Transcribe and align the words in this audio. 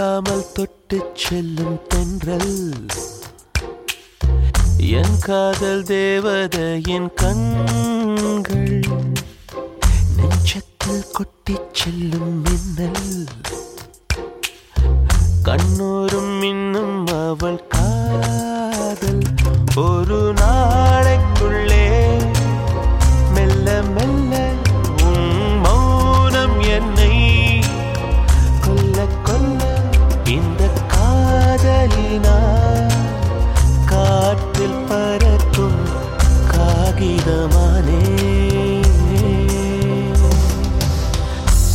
இல்லாமல் 0.00 0.52
தொட்டு 0.52 0.98
செல்லும் 1.14 1.80
தென்றல். 1.88 2.86
என் 4.76 5.18
காதல் 5.20 5.82
தேவதையின் 5.82 7.10
கண்கள். 7.14 8.80
காற்றினால் 32.10 32.94
காற்றில் 33.90 34.80
பறக்கும் 34.88 35.82
காகிதமானே. 36.52 38.00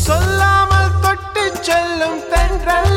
சொல்லாமல் 0.06 1.00
தொட்டு 1.02 1.46
செல்லும் 1.62 2.22
தென்றல் 2.32 2.95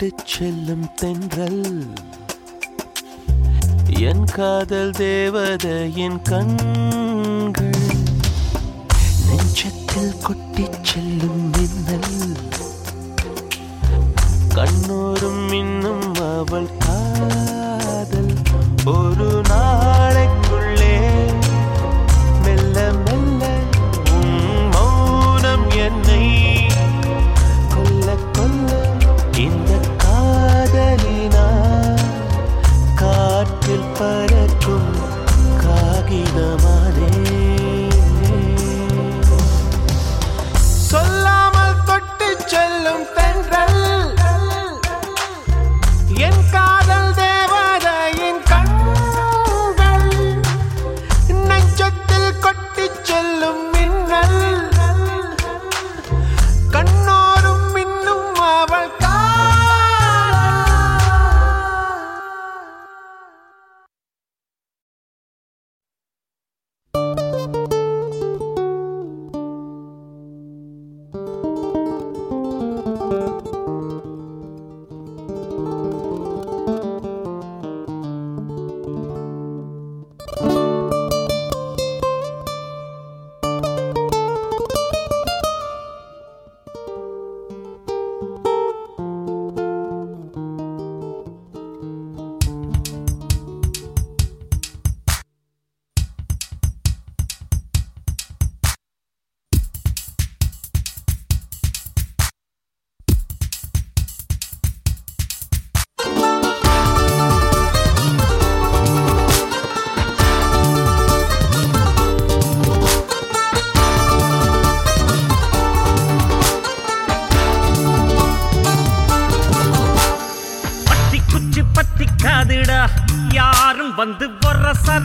விட்டு 0.00 0.22
செல்லும் 0.24 0.94
தென்றல். 0.94 1.92
என் 3.98 4.24
காதல் 4.24 4.90
தேவதையின் 4.90 6.22
கண்கள். 6.22 7.70
நெஞ்சத்தில் 9.28 10.22
கொட்டி 10.22 10.66
செல்லும் 10.82 11.50
மின்னல். 11.50 12.36
கண்ணோரும் 14.54 15.52
இன்னும் 15.52 16.14
அவள் 16.14 16.70
காதல். 16.78 18.34
ஒரு 18.84 19.42
நாள் 19.48 20.07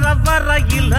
வர 0.03 0.15
வரையில. 0.23 0.95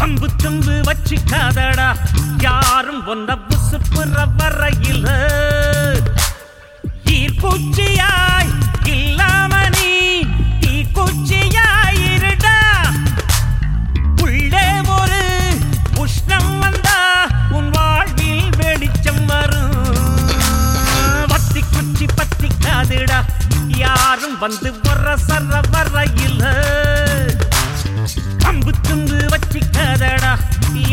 பம்பு 0.00 0.26
தும்பு 0.36 0.80
வச்சுக்காதடா. 0.86 1.96
யாரும் 2.38 3.06
ஒன்ன 3.06 3.38
புசுப்புற 3.48 4.24
வரையில. 4.38 5.08
ஈர்ப்பூச்சியாய் 7.04 8.52
இல்லாம 8.84 9.68
நீ 9.68 10.24
தீக்குச்சியாய் 10.60 12.00
இருடா. 12.10 12.58
உள்ளே 14.22 14.80
ஒரு 14.86 15.58
உஷ்ணம் 15.94 16.58
வந்தா 16.58 17.26
உன் 17.50 17.70
வாழ்வில் 17.70 18.50
வெளிச்சம் 18.56 19.26
வரும். 19.26 19.96
வத்தி 21.26 21.64
குச்சி 21.70 22.06
பத்திக்காதுடா. 22.06 23.24
யாரும் 23.78 24.36
வந்து 24.38 24.70
வர 24.84 25.14
சர 25.26 25.60
வர 25.74 25.94
இல்ல 26.26 26.44
அம்பு 28.50 28.72
துண்டு 28.86 29.18
வச்சிக்காதடா 29.32 30.32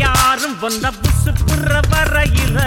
யாரும் 0.02 0.56
வந்த 0.60 0.92
புசு 1.02 1.32
புற 1.44 1.80
வர 1.92 2.14
இல்ல 2.42 2.58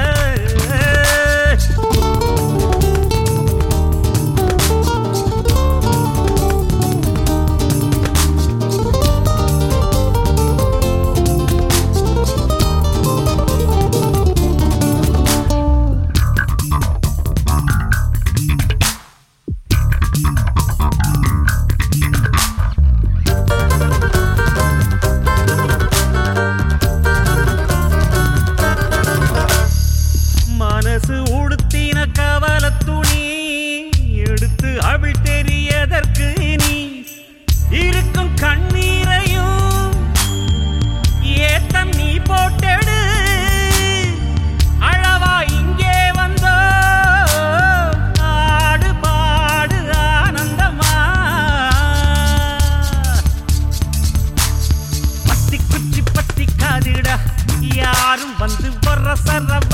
இது 58.60 58.70
வர 58.86 59.14
சரவ 59.26 59.67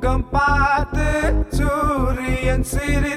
compadre, 0.00 1.44
Turian 1.50 2.64
City. 2.64 3.09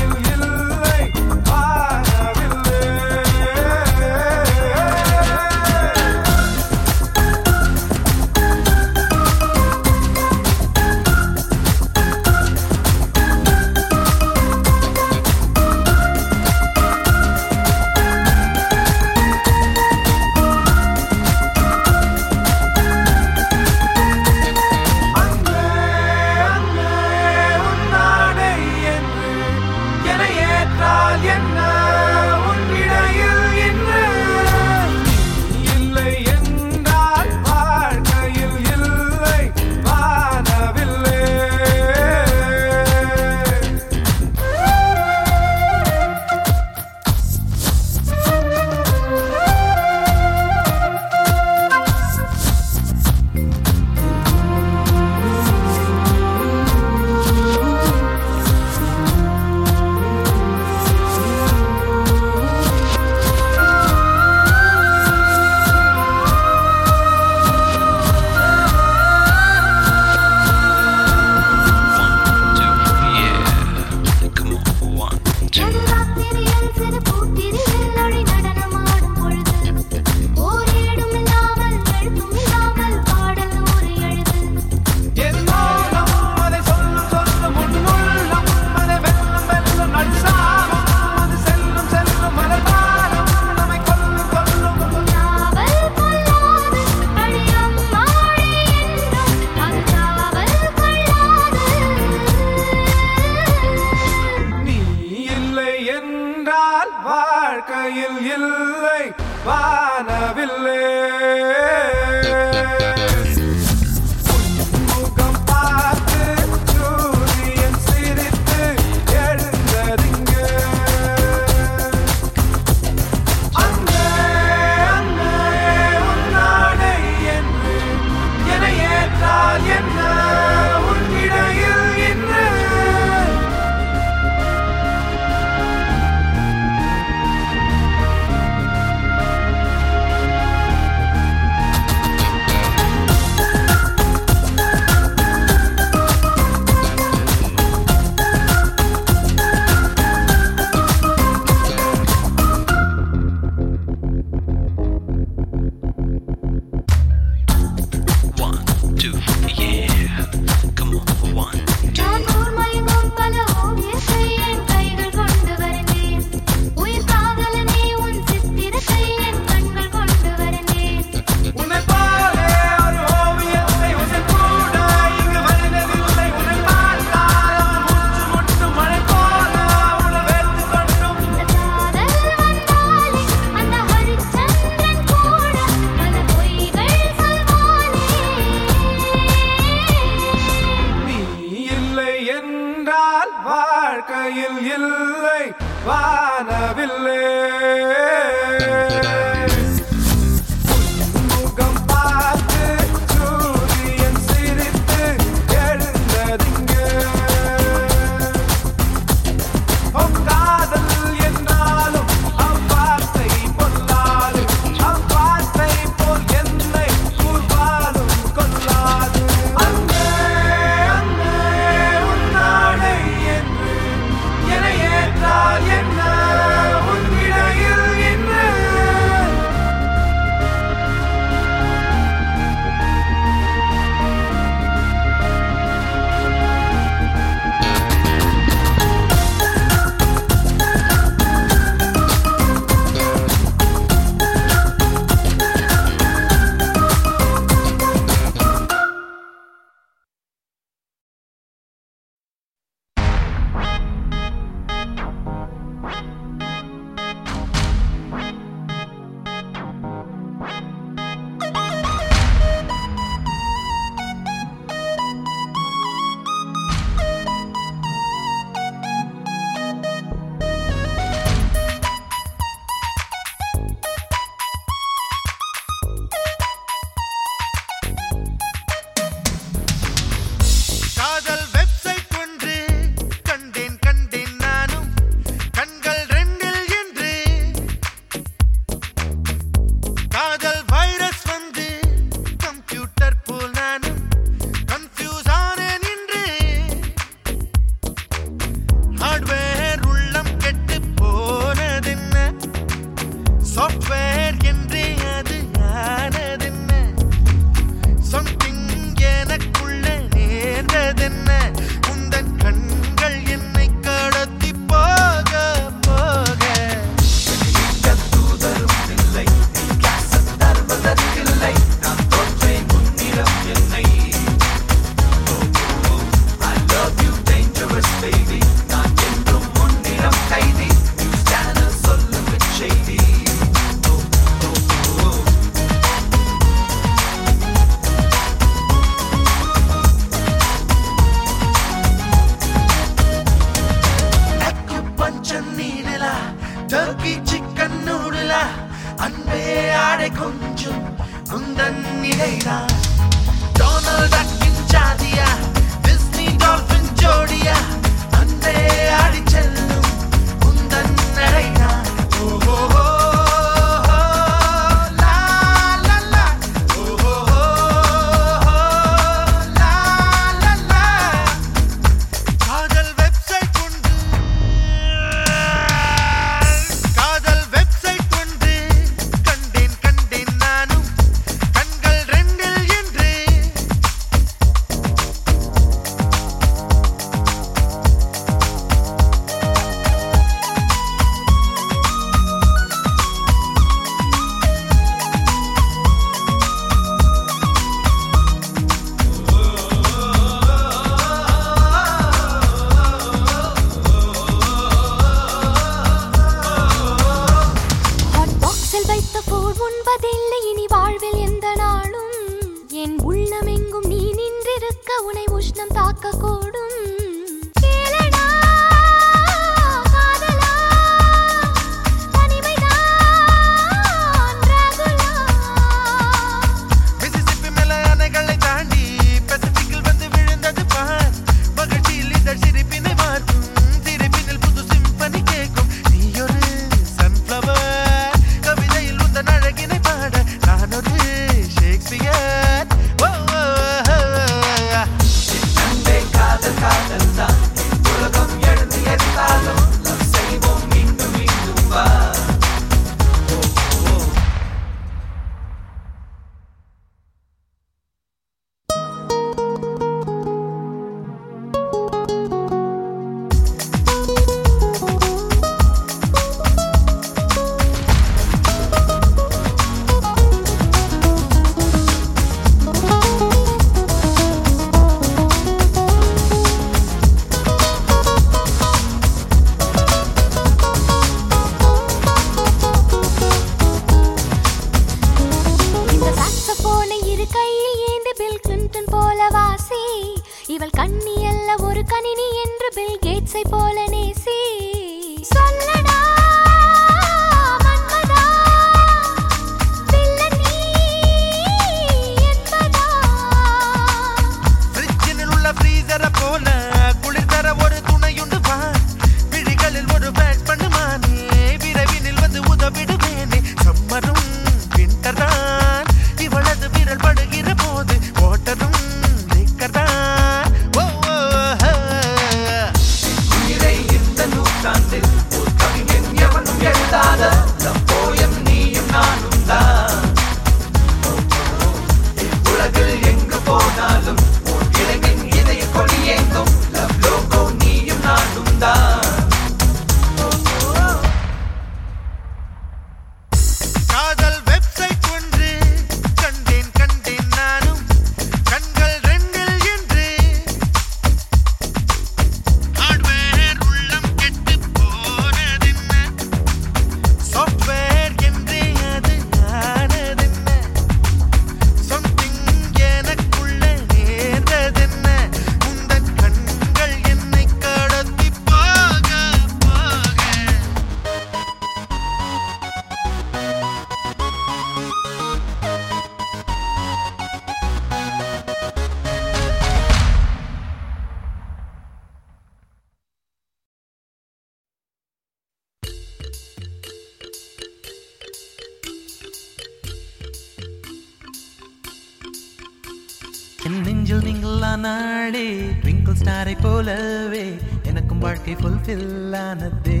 உன்னை 596.52 596.64
போலவே 596.64 597.44
எனக்கும் 597.88 598.22
வாழ்க்கை 598.22 598.54
ஃபுல்ஃபில் 598.54 599.34
ஆனதே. 599.42 600.00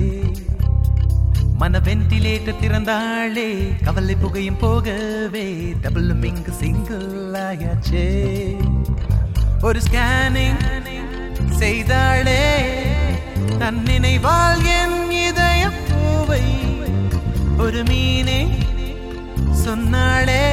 மன 1.60 1.80
வென்டிலேட்டர் 1.86 2.58
திறந்தாளே 2.62 3.46
கவலை 3.84 4.14
புகையும் 4.14 4.58
போகவே 4.62 5.44
டபுளும் 5.82 6.24
இங்கு 6.30 6.52
சிங்கிள் 6.58 7.08
ஆயாச்சே. 7.44 8.04
ஒரு 9.68 9.80
ஸ்கேனிங் 9.86 10.60
செய்தாளே 11.60 12.44
தன் 13.62 13.82
நினைவால் 13.88 14.66
என் 14.78 15.00
இதய 15.24 15.62
பூவை 15.88 16.44
ஒரு 17.66 17.82
மீனே 17.90 18.40
சொன்னாளே 19.64 20.44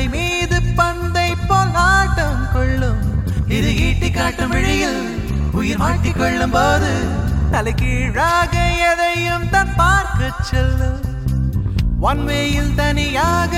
அலை 0.01 0.13
மீது 0.13 0.57
பந்தை 0.77 1.27
போல் 1.49 1.75
ஆட்டம் 1.79 2.45
கொள்ளும். 2.53 3.01
இது 3.55 3.69
ஈட்டி 3.85 4.07
காட்டும் 4.15 4.53
வழியில் 4.53 5.01
உயிர் 5.57 5.81
மாட்டிக் 5.81 6.17
கொள்ளும் 6.19 6.53
போது 6.55 6.89
தலைகீழாக 7.51 8.53
எதையும் 8.87 9.45
தான் 9.53 9.73
பார்க்க 9.81 10.29
செல்லும். 10.49 11.03
ஒன்வேயில் 12.09 12.73
தனியாக 12.81 13.53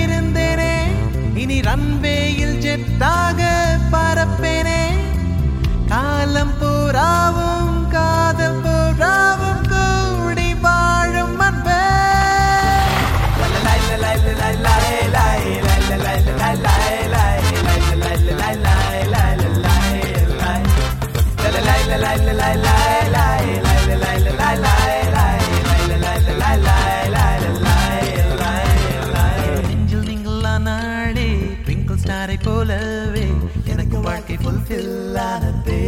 இருந்தேனே 0.00 0.74
இனி 1.42 1.58
ரன்வேயில் 1.68 2.58
ஜெட்டாக 2.66 3.40
பரப்பேனே. 3.94 4.82
காலம் 5.92 6.54
பூராவும் 6.62 7.78
காதல் 7.94 8.60
ஸ்டாரை 31.98 32.34
போலவே 32.38 33.24
எனக்கு 33.64 33.96
வாழ்க்கை 34.00 34.34
ஃபுல்ஃபில் 34.36 35.16
ஆனதே 35.22 35.84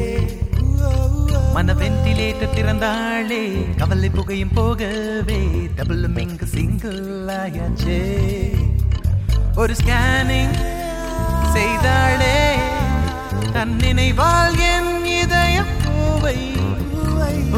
மன 1.55 1.75
வென்டிலேட்டர் 1.75 2.53
திறந்தாளே 2.55 3.41
கவலை 3.77 4.09
புகையும் 4.11 4.55
போகவே 4.55 5.39
டபுளும் 5.77 6.19
இங்கு 6.19 6.47
சிங்கிள் 6.47 7.01
ஆயாச்சே 7.37 8.01
ஒரு 9.57 9.75
ஸ்கேனிங் 9.75 10.57
செய்தாளே 11.55 12.37
தன் 13.53 13.77
நினைவால் 13.77 14.61
என் 14.69 14.93
இதயம் 15.15 15.73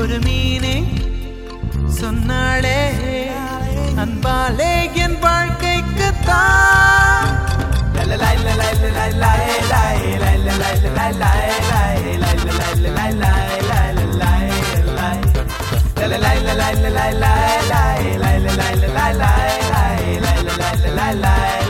ஒரு 0.01 0.19
மீனிங் 0.27 0.91
சொன்னாளே 2.01 2.79
அன்பாலே 3.97 4.73
என் 5.05 5.19
வாழ்க்கைக்கு 5.21 6.11
தான் 6.27 7.11
la 21.13 21.70